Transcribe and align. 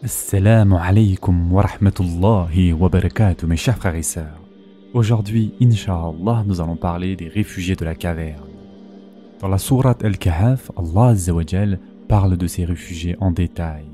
Assalamu 0.00 0.76
alaikum 0.76 1.52
wa 1.52 1.62
rahmatullahi 1.62 2.72
wa 2.72 2.88
barakatuh, 2.88 3.48
mes 3.48 3.56
chers 3.56 3.76
frères 3.76 3.96
et 3.96 4.04
sœurs. 4.04 4.40
Aujourd'hui, 4.94 5.54
Inch'Allah, 5.60 6.44
nous 6.46 6.60
allons 6.60 6.76
parler 6.76 7.16
des 7.16 7.26
réfugiés 7.26 7.74
de 7.74 7.84
la 7.84 7.96
caverne. 7.96 8.46
Dans 9.40 9.48
la 9.48 9.58
sourate 9.58 10.04
Al-Kahf, 10.04 10.70
Allah 10.76 11.08
Azzawajal 11.08 11.80
parle 12.06 12.36
de 12.36 12.46
ces 12.46 12.64
réfugiés 12.64 13.16
en 13.18 13.32
détail. 13.32 13.86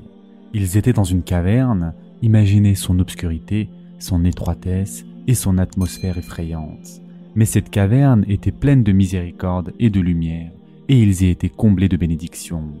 Ils 0.53 0.77
étaient 0.77 0.93
dans 0.93 1.03
une 1.03 1.23
caverne, 1.23 1.95
imaginez 2.21 2.75
son 2.75 2.99
obscurité, 2.99 3.67
son 3.97 4.25
étroitesse 4.25 5.05
et 5.25 5.33
son 5.33 5.57
atmosphère 5.57 6.19
effrayante. 6.19 7.01
Mais 7.33 7.45
cette 7.45 7.71
caverne 7.71 8.25
était 8.27 8.51
pleine 8.51 8.83
de 8.83 8.91
miséricorde 8.91 9.73
et 9.79 9.89
de 9.89 10.01
lumière, 10.01 10.51
et 10.87 11.01
ils 11.01 11.23
y 11.23 11.29
étaient 11.29 11.49
comblés 11.49 11.89
de 11.89 11.97
bénédictions. 11.97 12.73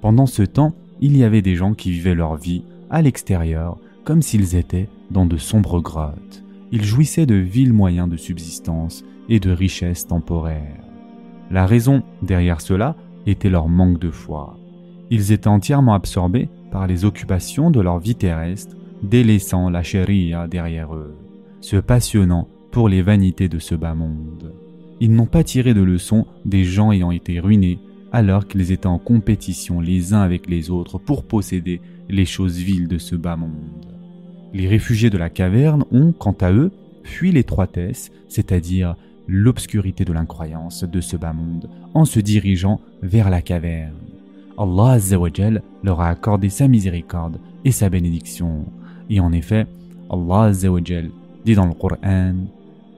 Pendant 0.00 0.26
ce 0.26 0.42
temps, 0.42 0.74
il 1.02 1.16
y 1.16 1.24
avait 1.24 1.42
des 1.42 1.56
gens 1.56 1.74
qui 1.74 1.90
vivaient 1.90 2.14
leur 2.14 2.36
vie 2.36 2.62
à 2.88 3.02
l'extérieur 3.02 3.76
comme 4.04 4.22
s'ils 4.22 4.54
étaient 4.54 4.88
dans 5.10 5.26
de 5.26 5.36
sombres 5.36 5.80
grottes. 5.80 6.44
Ils 6.70 6.84
jouissaient 6.84 7.26
de 7.26 7.34
vils 7.34 7.72
moyens 7.72 8.08
de 8.08 8.16
subsistance 8.16 9.04
et 9.28 9.40
de 9.40 9.50
richesses 9.50 10.06
temporaires. 10.06 10.84
La 11.50 11.66
raison 11.66 12.04
derrière 12.22 12.60
cela 12.60 12.96
était 13.26 13.50
leur 13.50 13.68
manque 13.68 13.98
de 13.98 14.10
foi. 14.10 14.56
Ils 15.10 15.32
étaient 15.32 15.48
entièrement 15.48 15.94
absorbés 15.94 16.48
par 16.70 16.86
les 16.86 17.04
occupations 17.04 17.72
de 17.72 17.80
leur 17.80 17.98
vie 17.98 18.14
terrestre, 18.14 18.76
délaissant 19.02 19.70
la 19.70 19.82
chéria 19.82 20.46
derrière 20.46 20.94
eux, 20.94 21.16
se 21.60 21.76
passionnant 21.76 22.48
pour 22.70 22.88
les 22.88 23.02
vanités 23.02 23.48
de 23.48 23.58
ce 23.58 23.74
bas 23.74 23.94
monde. 23.94 24.54
Ils 25.00 25.12
n'ont 25.12 25.26
pas 25.26 25.42
tiré 25.42 25.74
de 25.74 25.82
leçons 25.82 26.26
des 26.44 26.62
gens 26.62 26.92
ayant 26.92 27.10
été 27.10 27.40
ruinés 27.40 27.80
alors 28.12 28.46
qu'ils 28.46 28.70
étaient 28.70 28.86
en 28.86 28.98
compétition 28.98 29.80
les 29.80 30.12
uns 30.12 30.20
avec 30.20 30.48
les 30.48 30.70
autres 30.70 30.98
pour 30.98 31.24
posséder 31.24 31.80
les 32.08 32.26
choses 32.26 32.58
viles 32.58 32.88
de 32.88 32.98
ce 32.98 33.16
bas 33.16 33.36
monde. 33.36 33.50
Les 34.52 34.68
réfugiés 34.68 35.10
de 35.10 35.18
la 35.18 35.30
caverne 35.30 35.84
ont, 35.90 36.12
quant 36.12 36.36
à 36.40 36.52
eux, 36.52 36.70
fui 37.04 37.32
l'étroitesse, 37.32 38.12
c'est-à-dire 38.28 38.96
l'obscurité 39.26 40.04
de 40.04 40.12
l'incroyance 40.12 40.84
de 40.84 41.00
ce 41.00 41.16
bas 41.16 41.32
monde, 41.32 41.70
en 41.94 42.04
se 42.04 42.20
dirigeant 42.20 42.80
vers 43.02 43.30
la 43.30 43.40
caverne. 43.40 43.94
Allah 44.58 44.92
Azzawajal 44.92 45.62
leur 45.82 46.00
a 46.02 46.08
accordé 46.08 46.50
sa 46.50 46.68
miséricorde 46.68 47.38
et 47.64 47.72
sa 47.72 47.88
bénédiction. 47.88 48.66
Et 49.08 49.20
en 49.20 49.32
effet, 49.32 49.66
Allah 50.10 50.42
Azzawajal 50.42 51.10
dit 51.44 51.54
dans 51.54 51.66
le 51.66 51.72
Coran 51.72 52.34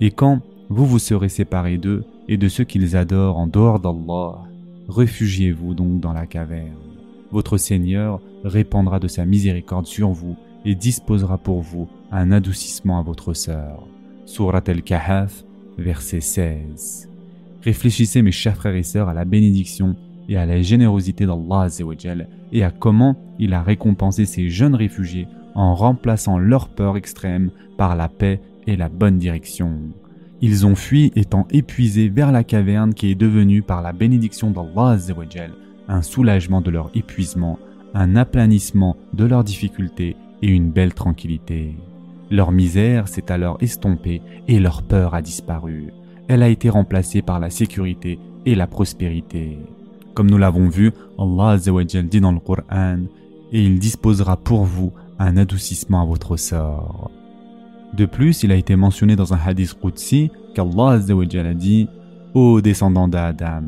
Et 0.00 0.10
quand 0.10 0.40
vous 0.68 0.86
vous 0.86 0.98
serez 0.98 1.28
séparés 1.28 1.78
d'eux 1.78 2.04
et 2.28 2.36
de 2.36 2.48
ceux 2.48 2.64
qu'ils 2.64 2.96
adorent 2.96 3.38
en 3.38 3.46
dehors 3.46 3.78
d'Allah, 3.78 4.42
Réfugiez-vous 4.88 5.74
donc 5.74 6.00
dans 6.00 6.12
la 6.12 6.26
caverne. 6.26 6.72
Votre 7.30 7.56
Seigneur 7.56 8.20
répandra 8.44 9.00
de 9.00 9.08
sa 9.08 9.24
miséricorde 9.24 9.86
sur 9.86 10.10
vous 10.10 10.36
et 10.64 10.74
disposera 10.74 11.38
pour 11.38 11.60
vous 11.60 11.88
un 12.10 12.32
adoucissement 12.32 12.98
à 12.98 13.02
votre 13.02 13.32
sœur. 13.32 13.86
Surat 14.26 14.62
al-Kahf, 14.66 15.44
verset 15.78 16.20
16. 16.20 17.08
Réfléchissez 17.62 18.22
mes 18.22 18.32
chers 18.32 18.56
frères 18.56 18.74
et 18.74 18.82
sœurs 18.82 19.08
à 19.08 19.14
la 19.14 19.24
bénédiction 19.24 19.96
et 20.28 20.36
à 20.36 20.46
la 20.46 20.60
générosité 20.62 21.26
d'Allah 21.26 21.68
et 22.52 22.62
à 22.62 22.70
comment 22.70 23.16
il 23.38 23.54
a 23.54 23.62
récompensé 23.62 24.26
ces 24.26 24.48
jeunes 24.48 24.74
réfugiés 24.74 25.26
en 25.54 25.74
remplaçant 25.74 26.38
leur 26.38 26.68
peur 26.68 26.96
extrême 26.96 27.50
par 27.76 27.96
la 27.96 28.08
paix 28.08 28.40
et 28.66 28.76
la 28.76 28.88
bonne 28.88 29.18
direction. 29.18 29.80
Ils 30.40 30.66
ont 30.66 30.74
fui 30.74 31.12
étant 31.16 31.46
épuisés 31.50 32.08
vers 32.08 32.32
la 32.32 32.44
caverne 32.44 32.94
qui 32.94 33.10
est 33.10 33.14
devenue 33.14 33.62
par 33.62 33.82
la 33.82 33.92
bénédiction 33.92 34.50
d'Allah 34.50 34.98
un 35.88 36.02
soulagement 36.02 36.60
de 36.60 36.70
leur 36.70 36.90
épuisement, 36.94 37.58
un 37.94 38.16
aplanissement 38.16 38.96
de 39.12 39.24
leurs 39.24 39.44
difficultés 39.44 40.16
et 40.42 40.48
une 40.48 40.70
belle 40.70 40.94
tranquillité. 40.94 41.76
Leur 42.30 42.52
misère 42.52 43.08
s'est 43.08 43.30
alors 43.30 43.58
estompée 43.60 44.22
et 44.48 44.58
leur 44.58 44.82
peur 44.82 45.14
a 45.14 45.22
disparu. 45.22 45.92
Elle 46.28 46.42
a 46.42 46.48
été 46.48 46.70
remplacée 46.70 47.22
par 47.22 47.38
la 47.38 47.50
sécurité 47.50 48.18
et 48.46 48.54
la 48.54 48.66
prospérité. 48.66 49.58
Comme 50.14 50.30
nous 50.30 50.38
l'avons 50.38 50.68
vu, 50.68 50.92
Allah 51.18 51.56
dit 51.58 52.20
dans 52.20 52.32
le 52.32 52.40
Coran, 52.40 53.00
et 53.52 53.62
il 53.62 53.78
disposera 53.78 54.36
pour 54.36 54.64
vous 54.64 54.92
un 55.18 55.36
adoucissement 55.36 56.02
à 56.02 56.06
votre 56.06 56.36
sort. 56.36 57.10
De 57.96 58.06
plus, 58.06 58.42
il 58.42 58.50
a 58.50 58.56
été 58.56 58.74
mentionné 58.74 59.14
dans 59.14 59.34
un 59.34 59.38
hadith 59.38 59.74
Qudsi 59.80 60.32
qu'Allah 60.52 60.98
a 60.98 61.54
dit 61.54 61.88
Ô 62.34 62.60
descendant 62.60 63.06
d'Adam, 63.06 63.62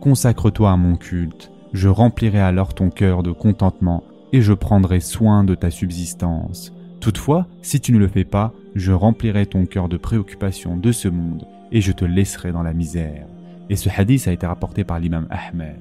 consacre-toi 0.00 0.72
à 0.72 0.76
mon 0.76 0.96
culte, 0.96 1.52
je 1.72 1.86
remplirai 1.86 2.40
alors 2.40 2.74
ton 2.74 2.90
cœur 2.90 3.22
de 3.22 3.30
contentement 3.30 4.02
et 4.32 4.42
je 4.42 4.52
prendrai 4.52 4.98
soin 4.98 5.44
de 5.44 5.54
ta 5.54 5.70
subsistance. 5.70 6.72
Toutefois, 6.98 7.46
si 7.62 7.80
tu 7.80 7.92
ne 7.92 7.98
le 7.98 8.08
fais 8.08 8.24
pas, 8.24 8.52
je 8.74 8.90
remplirai 8.90 9.46
ton 9.46 9.64
cœur 9.64 9.88
de 9.88 9.96
préoccupation 9.96 10.76
de 10.76 10.90
ce 10.90 11.06
monde 11.06 11.46
et 11.70 11.80
je 11.80 11.92
te 11.92 12.04
laisserai 12.04 12.50
dans 12.50 12.64
la 12.64 12.72
misère. 12.72 13.28
Et 13.70 13.76
ce 13.76 13.88
hadith 13.96 14.26
a 14.26 14.32
été 14.32 14.44
rapporté 14.44 14.82
par 14.82 14.98
l'imam 14.98 15.28
Ahmed. 15.30 15.76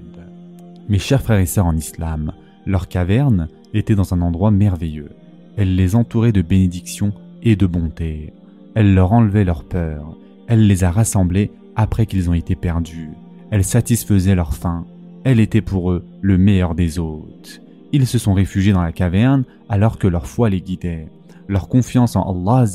Mes 0.88 1.00
chers 1.00 1.24
frères 1.24 1.40
et 1.40 1.47
sœurs 1.47 1.66
en 1.66 1.75
islam, 1.75 2.31
leur 2.68 2.90
caverne 2.90 3.47
était 3.74 3.96
dans 3.96 4.14
un 4.14 4.22
endroit 4.22 4.52
merveilleux. 4.52 5.09
Elle 5.58 5.75
les 5.75 5.96
entourait 5.96 6.31
de 6.31 6.44
bénédictions 6.44 7.12
et 7.44 7.56
de 7.56 7.66
bonté. 7.66 8.34
Elle 8.75 8.94
leur 8.94 9.14
enlevait 9.14 9.44
leur 9.44 9.64
peur. 9.64 10.18
Elle 10.48 10.68
les 10.68 10.84
a 10.84 10.92
rassemblés 10.92 11.52
après 11.75 12.06
qu'ils 12.06 12.30
ont 12.30 12.34
été 12.34 12.56
perdus. 12.56 13.09
Elle 13.52 13.64
satisfaisait 13.64 14.36
leur 14.36 14.53
faim. 14.53 14.86
Elle 15.24 15.40
était 15.40 15.62
pour 15.62 15.92
eux 15.92 16.06
le 16.22 16.38
meilleur 16.38 16.76
des 16.76 17.00
hôtes. 17.00 17.62
Ils 17.92 18.08
se 18.08 18.18
sont 18.18 18.34
réfugiés 18.34 18.74
dans 18.74 18.81
la 18.81 18.92
caverne 18.92 19.44
alors 19.70 19.97
que 19.97 20.08
leur 20.08 20.28
foi 20.28 20.50
les 20.50 20.62
guidait. 20.62 21.08
Leur 21.47 21.70
confiance 21.70 22.16
en 22.16 22.24
Allah 22.24 22.66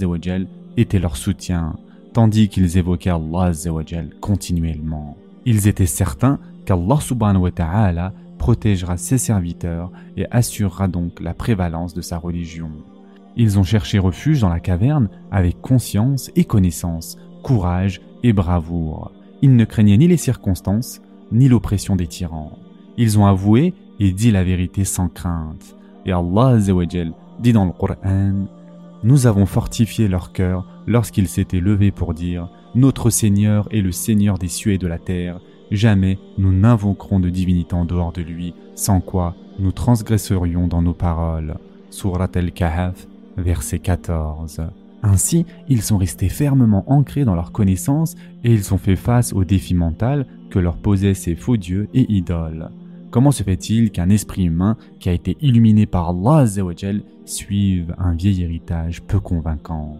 était 0.77 0.99
leur 0.99 1.17
soutien, 1.17 1.77
tandis 2.15 2.49
qu'ils 2.49 2.79
évoquaient 2.79 3.11
Allah 3.11 3.53
continuellement. 4.21 5.17
Ils 5.45 5.69
étaient 5.69 5.87
certains 5.87 6.39
qu'Allah 6.65 6.99
subhanahu 7.01 7.43
wa 7.43 7.51
ta'ala 7.51 8.13
protégera 8.39 8.97
ses 8.97 9.19
serviteurs 9.19 9.91
et 10.17 10.27
assurera 10.31 10.89
donc 10.89 11.21
la 11.21 11.35
prévalence 11.35 11.95
de 11.95 12.01
sa 12.01 12.19
religion. 12.19 12.71
Ils 13.37 13.59
ont 13.59 13.65
cherché 13.65 13.99
refuge 13.99 14.41
dans 14.41 14.49
la 14.49 14.61
caverne 14.61 15.09
avec 15.31 15.61
conscience 15.61 16.31
et 16.37 16.45
connaissance, 16.45 17.17
courage 17.43 18.01
et 18.23 18.33
bravoure. 18.33 19.13
Ils 19.41 19.57
ne 19.57 19.65
craignaient 19.65 19.97
ni 19.97 20.07
les 20.07 20.17
circonstances, 20.17 21.01
ni 21.33 21.49
l'oppression 21.49 21.97
des 21.97 22.07
tyrans. 22.07 22.59
Ils 22.97 23.19
ont 23.19 23.27
avoué 23.27 23.75
et 23.99 24.13
dit 24.13 24.31
la 24.31 24.45
vérité 24.45 24.85
sans 24.85 25.09
crainte. 25.09 25.77
Et 26.05 26.13
Allah 26.13 26.59
dit 27.41 27.53
dans 27.53 27.65
le 27.65 27.73
Coran 27.73 28.47
Nous 29.03 29.27
avons 29.27 29.47
fortifié 29.47 30.09
leur 30.09 30.33
cœur 30.33 30.67
lorsqu'ils 30.87 31.29
s'étaient 31.29 31.61
levés 31.61 31.91
pour 31.91 32.13
dire 32.13 32.51
Notre 32.75 33.11
Seigneur 33.11 33.67
est 33.71 33.81
le 33.81 33.93
Seigneur 33.93 34.39
des 34.39 34.49
cieux 34.49 34.73
et 34.73 34.79
de 34.79 34.87
la 34.87 34.99
terre. 34.99 35.41
Jamais 35.71 36.19
nous 36.37 36.53
n'invoquerons 36.53 37.19
de 37.19 37.31
divinité 37.31 37.75
en 37.75 37.87
dehors 37.87 38.13
de 38.13 38.21
lui, 38.21 38.55
sans 38.75 39.01
quoi 39.01 39.35
nous 39.59 39.73
transgresserions 39.73 40.69
dans 40.69 40.83
nos 40.83 40.95
paroles. 40.95 41.57
Surat 41.91 42.29
al-Kahf, 42.35 43.07
verset 43.37 43.79
14. 43.79 44.63
Ainsi, 45.03 45.47
ils 45.69 45.83
sont 45.83 45.99
restés 45.99 46.29
fermement 46.29 46.85
ancrés 46.87 47.25
dans 47.25 47.35
leur 47.35 47.51
connaissance 47.51 48.15
et 48.45 48.53
ils 48.53 48.73
ont 48.73 48.79
fait 48.79 48.97
face 48.97 49.33
au 49.33 49.45
défi 49.45 49.75
mental 49.75 50.27
que 50.51 50.59
leur 50.59 50.77
posaient 50.77 51.15
ces 51.15 51.35
faux 51.35 51.57
dieux 51.57 51.89
et 51.93 52.11
idoles. 52.13 52.71
Comment 53.11 53.33
se 53.33 53.43
fait-il 53.43 53.91
qu'un 53.91 54.09
esprit 54.09 54.45
humain 54.45 54.77
qui 55.01 55.09
a 55.09 55.13
été 55.13 55.37
illuminé 55.41 55.87
par 55.87 56.11
Allah 56.11 56.47
suive 57.27 57.95
un 57.99 58.15
vieil 58.15 58.43
héritage 58.43 59.03
peu 59.03 59.21
convaincant? 59.21 59.99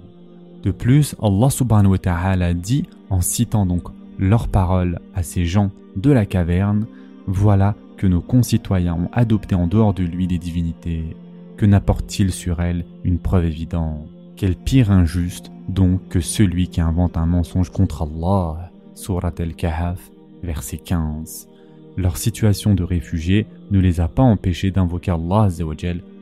De 0.63 0.71
plus, 0.71 1.17
Allah 1.21 1.51
subhanahu 1.51 1.93
wa 1.93 1.99
ta'ala 1.99 2.55
dit, 2.55 2.85
en 3.11 3.21
citant 3.21 3.67
donc 3.67 3.83
leurs 4.19 4.49
paroles 4.49 5.01
à 5.15 5.23
ces 5.23 5.45
gens 5.45 5.73
de 5.97 6.11
la 6.11 6.25
caverne, 6.25 6.87
voilà 7.27 7.75
que 7.97 8.07
nos 8.07 8.21
concitoyens 8.21 8.95
ont 8.95 9.11
adopté 9.13 9.55
en 9.57 9.67
dehors 9.67 9.95
de 9.95 10.05
lui 10.05 10.27
des 10.27 10.39
divinités 10.39 11.17
que 11.57 11.67
n'apporte-t-il 11.67 12.33
sur 12.33 12.61
elle 12.61 12.85
une 13.05 13.19
preuve 13.19 13.47
évidente? 13.47 14.09
Quel 14.37 14.57
pire 14.57 14.91
injuste 14.91 15.53
donc 15.69 16.09
que 16.09 16.21
celui 16.21 16.69
qui 16.69 16.81
invente 16.81 17.17
un 17.17 17.27
mensonge 17.27 17.71
contre 17.71 18.03
Allah? 18.03 18.71
Surat 18.95 19.33
al-Kahf, 19.39 20.11
verset 20.43 20.79
15. 20.79 21.49
Leur 21.97 22.17
situation 22.17 22.75
de 22.75 22.83
réfugiés 22.83 23.47
ne 23.71 23.79
les 23.79 24.01
a 24.01 24.09
pas 24.09 24.23
empêchés 24.23 24.71
d'invoquer 24.71 25.11
Allah 25.11 25.49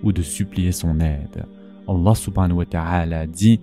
ou 0.03 0.13
de 0.13 0.23
supplier 0.23 0.73
son 0.73 1.01
aide. 1.01 1.47
Allah 1.89 2.15
subhanahu 2.15 2.59
wa 2.59 2.67
ta'ala 2.67 3.27
dit 3.27 3.61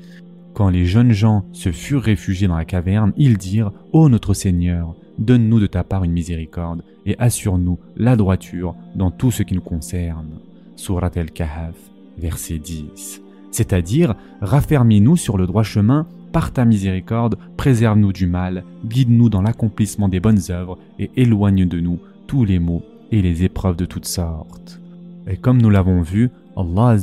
Quand 0.53 0.69
les 0.69 0.85
jeunes 0.85 1.11
gens 1.11 1.45
se 1.51 1.71
furent 1.71 2.03
réfugiés 2.03 2.47
dans 2.47 2.57
la 2.57 2.65
caverne, 2.65 3.13
ils 3.17 3.37
dirent 3.37 3.71
Ô 3.91 4.09
notre 4.09 4.33
Seigneur, 4.33 4.95
donne-nous 5.19 5.59
de 5.59 5.67
ta 5.67 5.83
part 5.83 6.03
une 6.03 6.11
miséricorde 6.11 6.83
et 7.05 7.15
assure-nous 7.19 7.79
la 7.95 8.15
droiture 8.15 8.75
dans 8.95 9.11
tout 9.11 9.31
ce 9.31 9.43
qui 9.43 9.53
nous 9.53 9.61
concerne. 9.61 10.39
Surat 10.77 11.11
al-Kahf, 11.15 11.75
verset 12.17 12.59
10. 12.59 13.21
C'est-à-dire, 13.51 14.15
raffermis-nous 14.41 15.17
sur 15.17 15.37
le 15.37 15.47
droit 15.47 15.63
chemin 15.63 16.07
par 16.31 16.53
ta 16.53 16.65
miséricorde, 16.65 17.37
préserve-nous 17.57 18.13
du 18.13 18.27
mal, 18.27 18.63
guide-nous 18.85 19.29
dans 19.29 19.41
l'accomplissement 19.41 20.07
des 20.07 20.19
bonnes 20.19 20.51
œuvres 20.51 20.77
et 20.99 21.09
éloigne 21.17 21.67
de 21.67 21.79
nous 21.79 21.99
tous 22.27 22.45
les 22.45 22.59
maux 22.59 22.83
et 23.11 23.21
les 23.21 23.43
épreuves 23.43 23.75
de 23.75 23.85
toutes 23.85 24.05
sortes. 24.05 24.79
Et 25.27 25.35
comme 25.35 25.61
nous 25.61 25.71
l'avons 25.71 26.01
vu, 26.01 26.29
Allah 26.55 26.95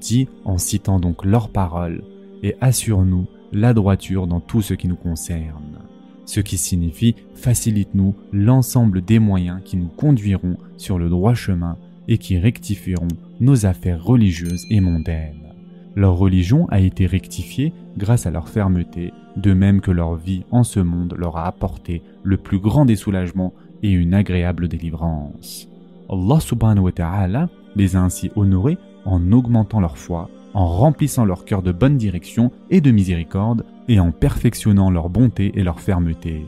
dit 0.00 0.28
en 0.44 0.58
citant 0.58 0.98
donc 0.98 1.24
leurs 1.24 1.48
paroles 1.48 2.02
et 2.42 2.56
assure-nous 2.60 3.26
la 3.52 3.72
droiture 3.72 4.26
dans 4.26 4.40
tout 4.40 4.62
ce 4.62 4.74
qui 4.74 4.88
nous 4.88 4.96
concerne. 4.96 5.78
Ce 6.24 6.40
qui 6.40 6.56
signifie 6.56 7.14
facilite-nous 7.34 8.14
l'ensemble 8.32 9.02
des 9.02 9.18
moyens 9.18 9.60
qui 9.64 9.76
nous 9.76 9.88
conduiront 9.88 10.56
sur 10.76 10.98
le 10.98 11.08
droit 11.08 11.34
chemin 11.34 11.76
et 12.08 12.18
qui 12.18 12.38
rectifieront 12.38 13.08
nos 13.40 13.66
affaires 13.66 14.04
religieuses 14.04 14.66
et 14.70 14.80
mondaines. 14.80 15.54
Leur 15.94 16.16
religion 16.16 16.66
a 16.70 16.80
été 16.80 17.06
rectifiée 17.06 17.72
grâce 17.98 18.26
à 18.26 18.30
leur 18.30 18.48
fermeté, 18.48 19.12
de 19.36 19.52
même 19.52 19.80
que 19.80 19.90
leur 19.90 20.16
vie 20.16 20.44
en 20.50 20.64
ce 20.64 20.80
monde 20.80 21.14
leur 21.18 21.36
a 21.36 21.46
apporté 21.46 22.02
le 22.22 22.36
plus 22.36 22.58
grand 22.58 22.84
des 22.84 22.96
soulagements 22.96 23.52
et 23.82 23.90
une 23.90 24.14
agréable 24.14 24.68
délivrance. 24.68 25.68
Allah 26.08 26.40
subhanahu 26.40 26.84
wa 26.84 26.92
ta'ala 26.92 27.48
les 27.76 27.96
a 27.96 28.00
ainsi 28.00 28.30
honorés 28.36 28.78
en 29.04 29.32
augmentant 29.32 29.80
leur 29.80 29.98
foi, 29.98 30.30
en 30.54 30.66
remplissant 30.66 31.24
leur 31.24 31.44
cœur 31.44 31.62
de 31.62 31.72
bonne 31.72 31.96
direction 31.96 32.52
et 32.70 32.80
de 32.80 32.90
miséricorde, 32.90 33.64
et 33.88 33.98
en 34.00 34.12
perfectionnant 34.12 34.90
leur 34.90 35.10
bonté 35.10 35.52
et 35.56 35.64
leur 35.64 35.80
fermeté. 35.80 36.42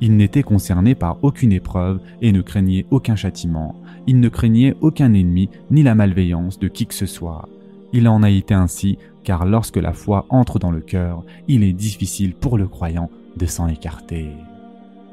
Ils 0.00 0.16
n'étaient 0.16 0.42
concernés 0.42 0.94
par 0.94 1.18
aucune 1.22 1.52
épreuve 1.52 2.00
et 2.22 2.32
ne 2.32 2.40
craignaient 2.40 2.86
aucun 2.90 3.16
châtiment. 3.16 3.74
Ils 4.06 4.20
ne 4.20 4.28
craignaient 4.28 4.74
aucun 4.80 5.12
ennemi 5.12 5.50
ni 5.70 5.82
la 5.82 5.94
malveillance 5.94 6.58
de 6.58 6.68
qui 6.68 6.86
que 6.86 6.94
ce 6.94 7.06
soit. 7.06 7.48
Il 7.92 8.08
en 8.08 8.22
a 8.22 8.30
été 8.30 8.54
ainsi 8.54 8.98
car 9.24 9.44
lorsque 9.44 9.76
la 9.76 9.92
foi 9.92 10.26
entre 10.30 10.58
dans 10.58 10.70
le 10.70 10.80
cœur, 10.80 11.24
il 11.48 11.62
est 11.62 11.72
difficile 11.72 12.34
pour 12.34 12.56
le 12.56 12.66
croyant 12.66 13.10
de 13.36 13.46
s'en 13.46 13.68
écarter. 13.68 14.28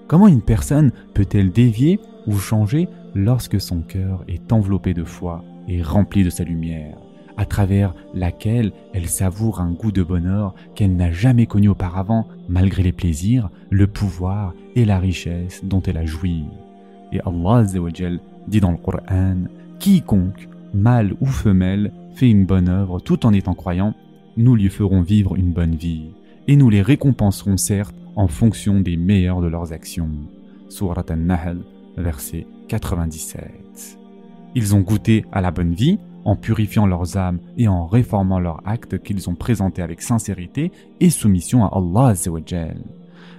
Comment 0.08 0.28
une 0.28 0.42
personne 0.42 0.92
peut-elle 1.14 1.52
dévier 1.52 2.00
ou 2.28 2.38
changer 2.38 2.88
lorsque 3.14 3.60
son 3.60 3.82
cœur 3.82 4.24
est 4.28 4.54
enveloppé 4.54 4.94
de 4.94 5.04
foi 5.04 5.44
et 5.68 5.82
rempli 5.82 6.24
de 6.24 6.30
sa 6.30 6.44
lumière, 6.44 6.98
à 7.38 7.46
travers 7.46 7.94
laquelle 8.14 8.72
elle 8.94 9.08
savoure 9.08 9.62
un 9.62 9.72
goût 9.72 9.92
de 9.92 10.04
bonheur 10.04 10.56
qu'elle 10.76 10.96
n'a 10.96 11.12
jamais 11.12 11.46
connu 11.46 11.70
auparavant, 11.70 12.28
malgré 12.50 12.84
les 12.84 12.92
plaisirs, 12.92 13.50
le 13.70 13.88
pouvoir 13.88 14.54
et 14.76 14.86
la 14.86 15.00
richesse 15.00 15.64
dont 15.64 15.82
elle 15.82 15.98
a 15.98 16.06
joui. 16.06 16.44
Et 17.12 17.20
Allah 17.22 17.64
dit 18.48 18.60
dans 18.60 18.72
le 18.72 18.78
Coran, 18.78 19.46
quiconque, 19.80 20.50
mâle 20.74 21.16
ou 21.22 21.26
femelle, 21.26 21.92
fait 22.16 22.30
une 22.30 22.46
bonne 22.46 22.70
œuvre 22.70 23.00
tout 23.00 23.26
en 23.26 23.34
étant 23.34 23.54
croyant, 23.54 23.94
nous 24.36 24.56
lui 24.56 24.70
ferons 24.70 25.02
vivre 25.02 25.36
une 25.36 25.54
bonne 25.54 25.76
vie, 25.76 26.12
et 26.48 26.56
nous 26.56 26.70
les 26.70 26.82
récompenserons 26.82 27.58
certes 27.58 27.96
en 28.16 28.28
fonction 28.28 28.80
des 28.80 28.98
meilleurs 28.98 29.42
de 29.42 29.48
leurs 29.48 29.74
actions. 29.74 30.10
Surat 30.70 31.06
An-Nahl, 31.10 31.60
verset 31.98 32.46
97. 32.68 34.00
Ils 34.56 34.76
ont 34.76 34.82
goûté 34.82 35.26
à 35.32 35.42
la 35.42 35.52
bonne 35.52 35.74
vie 35.74 36.00
en 36.28 36.36
purifiant 36.36 36.86
leurs 36.86 37.16
âmes 37.16 37.40
et 37.58 37.70
en 37.70 37.88
réformant 37.88 38.40
leurs 38.40 38.62
actes 38.66 39.02
qu'ils 39.02 39.30
ont 39.30 39.36
présentés 39.36 39.82
avec 39.82 40.02
sincérité 40.02 40.74
et 41.00 41.10
soumission 41.10 41.64
à 41.64 41.72
Allah 41.74 42.14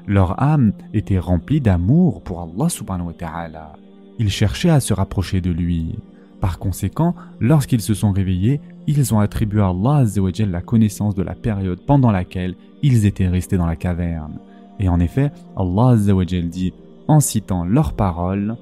Leur 0.06 0.42
âme 0.42 0.72
était 0.94 1.18
remplie 1.18 1.60
d'amour 1.60 2.22
pour 2.22 2.40
Allah 2.40 2.70
subhanahu 2.70 3.08
wa 3.08 3.12
ta'ala. 3.12 3.72
Ils 4.18 4.30
cherchaient 4.30 4.70
à 4.70 4.80
se 4.80 4.94
rapprocher 4.94 5.42
de 5.42 5.50
lui. 5.50 5.98
Par 6.40 6.58
conséquent, 6.58 7.14
lorsqu'ils 7.40 7.82
se 7.82 7.92
sont 7.92 8.10
réveillés, 8.10 8.62
ils 8.86 9.12
ont 9.12 9.20
attribué 9.20 9.60
à 9.60 9.68
Allah 9.68 10.04
la 10.46 10.62
connaissance 10.62 11.14
de 11.14 11.22
la 11.22 11.34
période 11.34 11.84
pendant 11.86 12.10
laquelle 12.10 12.54
ils 12.82 13.04
étaient 13.04 13.28
restés 13.28 13.58
dans 13.58 13.66
la 13.66 13.76
caverne. 13.76 14.38
Et 14.80 14.88
en 14.88 14.98
effet, 14.98 15.30
Allah 15.58 15.94
dit, 15.94 16.72
en 17.06 17.20
citant 17.20 17.64
leurs 17.64 17.92
paroles, 17.92 18.56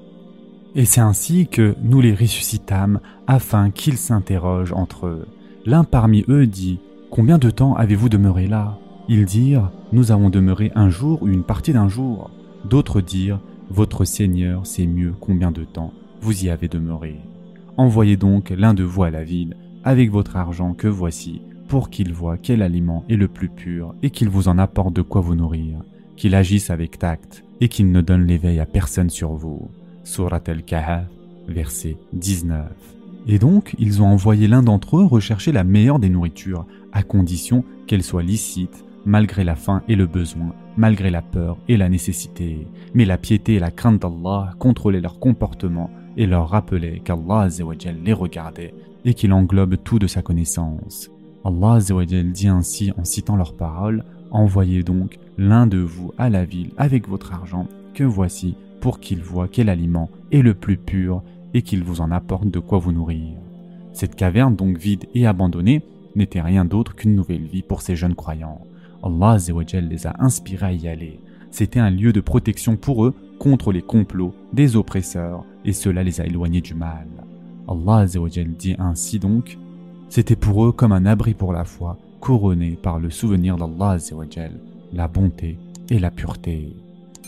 et 0.77 0.85
c'est 0.85 1.01
ainsi 1.01 1.47
que 1.47 1.75
nous 1.81 2.01
les 2.01 2.13
ressuscitâmes 2.13 2.99
afin 3.25 3.71
qu'ils 3.71 3.97
s'interrogent 3.97 4.73
entre 4.73 5.07
eux. 5.07 5.27
L'un 5.65 5.83
parmi 5.83 6.23
eux 6.29 6.45
dit 6.45 6.79
Combien 7.09 7.39
de 7.39 7.49
temps 7.49 7.75
avez-vous 7.75 8.09
demeuré 8.09 8.47
là? 8.47 8.77
Ils 9.09 9.25
dirent 9.25 9.71
Nous 9.91 10.11
avons 10.11 10.29
demeuré 10.29 10.71
un 10.75 10.89
jour 10.89 11.23
ou 11.23 11.27
une 11.29 11.43
partie 11.43 11.73
d'un 11.73 11.89
jour. 11.89 12.29
D'autres 12.63 13.01
dirent 13.01 13.41
Votre 13.71 14.05
Seigneur 14.05 14.67
sait 14.67 14.85
mieux 14.85 15.15
combien 15.19 15.51
de 15.51 15.63
temps 15.63 15.93
vous 16.21 16.45
y 16.45 16.49
avez 16.49 16.67
demeuré. 16.67 17.15
Envoyez 17.75 18.15
donc 18.15 18.51
l'un 18.51 18.75
de 18.75 18.83
vous 18.83 19.03
à 19.03 19.09
la 19.09 19.23
ville 19.23 19.57
avec 19.83 20.11
votre 20.11 20.35
argent 20.35 20.73
que 20.73 20.87
voici 20.87 21.41
pour 21.67 21.89
qu'il 21.89 22.13
voie 22.13 22.37
quel 22.37 22.61
aliment 22.61 23.03
est 23.09 23.15
le 23.15 23.27
plus 23.27 23.49
pur 23.49 23.95
et 24.03 24.11
qu'il 24.11 24.29
vous 24.29 24.47
en 24.47 24.59
apporte 24.59 24.93
de 24.93 25.01
quoi 25.01 25.21
vous 25.21 25.35
nourrir, 25.35 25.79
qu'il 26.15 26.35
agisse 26.35 26.69
avec 26.69 26.99
tact 26.99 27.43
et 27.61 27.67
qu'il 27.67 27.91
ne 27.91 28.01
donne 28.01 28.27
l'éveil 28.27 28.59
à 28.59 28.67
personne 28.67 29.09
sur 29.09 29.33
vous. 29.33 29.71
Surat 30.07 30.41
al-Kahf, 30.47 31.03
verset 31.49 31.97
19. 32.13 32.65
Et 33.27 33.39
donc, 33.39 33.75
ils 33.77 34.01
ont 34.01 34.07
envoyé 34.07 34.47
l'un 34.47 34.63
d'entre 34.63 34.97
eux 34.97 35.03
rechercher 35.03 35.51
la 35.51 35.65
meilleure 35.65 35.99
des 35.99 36.07
nourritures, 36.07 36.65
à 36.93 37.03
condition 37.03 37.65
qu'elle 37.87 38.03
soit 38.03 38.23
licite, 38.23 38.85
malgré 39.05 39.43
la 39.43 39.55
faim 39.55 39.83
et 39.89 39.97
le 39.97 40.07
besoin, 40.07 40.55
malgré 40.77 41.09
la 41.09 41.21
peur 41.21 41.57
et 41.67 41.75
la 41.75 41.89
nécessité. 41.89 42.65
Mais 42.93 43.03
la 43.03 43.17
piété 43.17 43.55
et 43.55 43.59
la 43.59 43.69
crainte 43.69 44.01
d'Allah 44.01 44.53
contrôlaient 44.59 45.01
leur 45.01 45.19
comportement 45.19 45.89
et 46.15 46.25
leur 46.25 46.49
rappelaient 46.49 47.01
qu'Allah 47.03 47.49
les 48.05 48.13
regardait 48.13 48.73
et 49.03 49.13
qu'il 49.13 49.33
englobe 49.33 49.75
tout 49.83 49.99
de 49.99 50.07
sa 50.07 50.21
connaissance. 50.21 51.11
Allah 51.43 51.79
dit 52.33 52.47
ainsi 52.47 52.93
en 52.97 53.03
citant 53.03 53.35
leurs 53.35 53.57
paroles 53.57 54.05
Envoyez 54.31 54.83
donc 54.83 55.19
l'un 55.37 55.67
de 55.67 55.79
vous 55.79 56.13
à 56.17 56.29
la 56.29 56.45
ville 56.45 56.71
avec 56.77 57.09
votre 57.09 57.33
argent, 57.33 57.67
que 57.93 58.05
voici 58.05 58.55
pour 58.79 58.99
qu'il 58.99 59.21
voit 59.21 59.47
quel 59.47 59.69
aliment 59.69 60.09
est 60.31 60.41
le 60.41 60.53
plus 60.53 60.77
pur 60.77 61.23
et 61.53 61.61
qu'il 61.61 61.83
vous 61.83 62.01
en 62.01 62.11
apporte 62.11 62.49
de 62.49 62.59
quoi 62.59 62.79
vous 62.79 62.91
nourrir. 62.91 63.35
Cette 63.93 64.15
caverne 64.15 64.55
donc 64.55 64.77
vide 64.77 65.05
et 65.15 65.25
abandonnée 65.25 65.81
n'était 66.15 66.41
rien 66.41 66.65
d'autre 66.65 66.95
qu'une 66.95 67.15
nouvelle 67.15 67.45
vie 67.45 67.63
pour 67.63 67.81
ces 67.81 67.95
jeunes 67.95 68.15
croyants. 68.15 68.61
Allah 69.03 69.37
les 69.73 70.07
a 70.07 70.15
inspirés 70.19 70.65
à 70.65 70.71
y 70.71 70.87
aller. 70.87 71.19
C'était 71.51 71.79
un 71.79 71.89
lieu 71.89 72.13
de 72.13 72.21
protection 72.21 72.75
pour 72.75 73.05
eux 73.05 73.13
contre 73.39 73.71
les 73.71 73.81
complots 73.81 74.33
des 74.53 74.75
oppresseurs 74.75 75.45
et 75.65 75.73
cela 75.73 76.03
les 76.03 76.21
a 76.21 76.25
éloignés 76.25 76.61
du 76.61 76.73
mal. 76.73 77.07
Allah 77.67 78.05
dit 78.05 78.75
ainsi 78.79 79.19
donc, 79.19 79.57
c'était 80.09 80.35
pour 80.35 80.65
eux 80.65 80.71
comme 80.71 80.91
un 80.91 81.05
abri 81.05 81.33
pour 81.33 81.51
la 81.51 81.65
foi, 81.65 81.97
couronné 82.21 82.77
par 82.81 82.99
le 82.99 83.09
souvenir 83.09 83.57
d'Allah 83.57 83.97
la 84.93 85.07
bonté 85.07 85.57
et 85.89 85.99
la 85.99 86.11
pureté. 86.11 86.73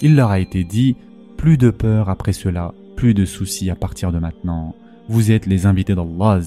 Il 0.01 0.15
leur 0.15 0.31
a 0.31 0.39
été 0.39 0.63
dit, 0.63 0.95
plus 1.39 1.57
de 1.57 1.69
peur 1.69 2.09
après 2.09 2.33
cela, 2.33 2.73
plus 2.97 3.13
de 3.13 3.23
soucis 3.23 3.69
à 3.69 3.75
partir 3.75 4.11
de 4.11 4.19
maintenant. 4.19 4.75
Vous 5.07 5.31
êtes 5.31 5.45
les 5.45 5.65
invités 5.65 5.95
d'Allah 5.95 6.41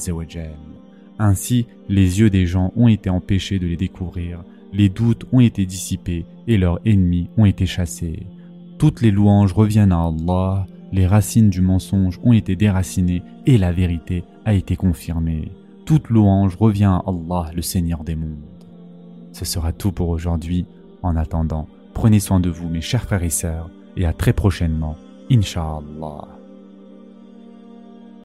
Ainsi, 1.18 1.66
les 1.88 2.20
yeux 2.20 2.28
des 2.28 2.44
gens 2.44 2.74
ont 2.76 2.88
été 2.88 3.08
empêchés 3.08 3.58
de 3.58 3.66
les 3.66 3.78
découvrir, 3.78 4.44
les 4.70 4.90
doutes 4.90 5.24
ont 5.32 5.40
été 5.40 5.64
dissipés 5.64 6.26
et 6.46 6.58
leurs 6.58 6.78
ennemis 6.84 7.30
ont 7.38 7.46
été 7.46 7.64
chassés. 7.64 8.26
Toutes 8.76 9.00
les 9.00 9.10
louanges 9.10 9.54
reviennent 9.54 9.92
à 9.92 10.02
Allah, 10.02 10.66
les 10.92 11.06
racines 11.06 11.48
du 11.48 11.62
mensonge 11.62 12.20
ont 12.22 12.34
été 12.34 12.54
déracinées 12.54 13.22
et 13.46 13.56
la 13.56 13.72
vérité 13.72 14.24
a 14.44 14.52
été 14.52 14.76
confirmée. 14.76 15.52
Toute 15.86 16.10
louange 16.10 16.56
revient 16.56 16.84
à 16.84 17.02
Allah, 17.06 17.50
le 17.56 17.62
Seigneur 17.62 18.04
des 18.04 18.14
mondes. 18.14 18.44
Ce 19.32 19.46
sera 19.46 19.72
tout 19.72 19.92
pour 19.92 20.10
aujourd'hui. 20.10 20.66
En 21.02 21.16
attendant, 21.16 21.66
prenez 21.94 22.20
soin 22.20 22.40
de 22.40 22.50
vous 22.50 22.68
mes 22.68 22.82
chers 22.82 23.04
frères 23.04 23.24
et 23.24 23.30
sœurs 23.30 23.70
et 23.96 24.06
à 24.06 24.12
très 24.12 24.32
prochainement, 24.32 24.96
Inch'Allah. 25.30 26.41